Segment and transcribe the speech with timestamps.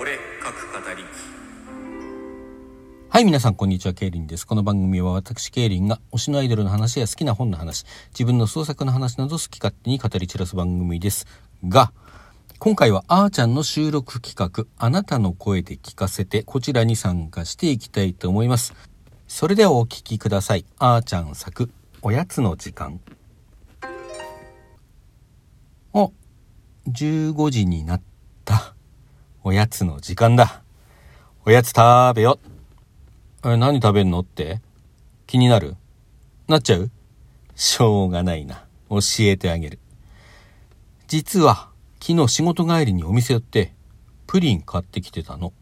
[0.00, 1.04] 俺各語り
[3.10, 3.92] はい、皆さん、こんにちは。
[3.92, 4.46] ケイリンです。
[4.46, 7.84] この番組は私、ケイリンが推しのアイドルの話や好きな本の話、
[8.14, 11.26] 自分の創作の話など好き勝手に語り散らす番組です。
[11.68, 11.92] が、
[12.58, 18.72] 今回はあーちゃんの収録企画、あなたの声で聞かせて、こちらに参加していきたいと思います。
[19.28, 20.64] それではお聞きください。
[20.78, 21.70] あーちゃん作、
[22.00, 23.00] おやつの時間。
[25.92, 26.10] お、
[26.88, 28.02] 15時になっ。
[29.50, 30.62] おやつの時間だ。
[31.44, 32.38] おやつ食べよ。
[33.44, 34.60] え、何食べんのって？
[35.26, 35.74] 気になる？
[36.46, 36.88] なっちゃう？
[37.56, 38.64] しょうがないな。
[38.88, 39.80] 教えてあげる。
[41.08, 41.68] 実は、
[42.00, 43.74] 昨日仕事帰りにお店寄って、
[44.28, 45.52] プリン買ってきてたの。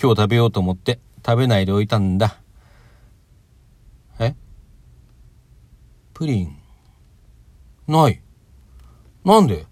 [0.00, 2.38] 今日食べようと思って食べないでおいたんだ。
[4.20, 4.36] え？
[6.12, 6.56] プリン、
[7.88, 8.22] ない。
[9.24, 9.66] なんで？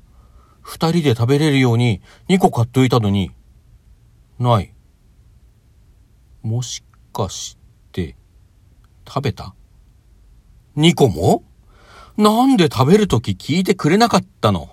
[0.72, 3.30] 二人で食べれるように2個買っておいたのに、
[4.38, 4.72] ない。
[6.40, 7.58] もしかし
[7.92, 8.16] て、
[9.06, 9.54] 食べた
[10.78, 11.44] ?2 個も？
[12.16, 14.70] なんで食べるとき聞いてくれなかったの？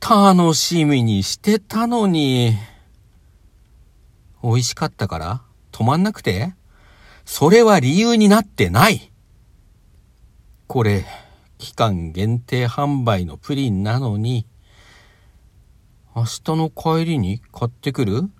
[0.00, 2.54] 楽しみにしてたのに。
[4.44, 5.42] 美味しかったから？
[5.72, 6.54] 止まんなくて？
[7.24, 9.10] それは理由になってない。
[10.68, 11.04] これ、
[11.58, 14.46] 期間限定販売のプリンなのに、
[16.16, 18.30] 明日の帰りに買ってくる？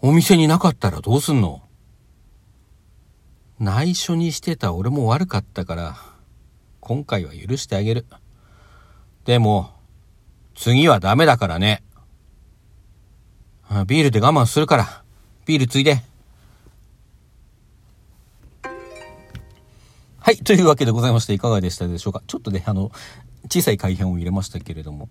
[0.00, 1.62] お店になかったらどうすんの？
[3.60, 5.96] 内緒にしてた俺も悪かったから、
[6.80, 8.04] 今回は許してあげる。
[9.24, 9.70] でも、
[10.56, 11.84] 次はダメだからね。
[13.86, 15.04] ビールで我慢するから、
[15.46, 16.02] ビールついで。
[20.18, 20.36] はい。
[20.38, 22.24] というわけでございまして、いかがでしたでしょうか？
[22.26, 22.90] ちょっとね、あの、
[23.48, 25.08] 小さい改変を入れましたけれども、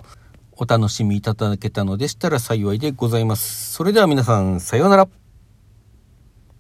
[0.53, 3.73] お楽しみいただけたのでしたら幸いでございます。
[3.73, 5.20] それでは皆さん、さようなら。